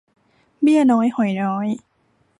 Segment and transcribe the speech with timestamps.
[0.61, 1.67] เบี้ยน้อยหอยน้อย